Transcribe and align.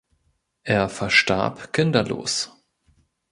Er 0.63 0.89
verstarb 0.89 1.71
kinderlos. 1.73 2.51